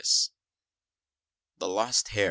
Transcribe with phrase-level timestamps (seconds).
[1.59, 2.19] THE LOST HEIR.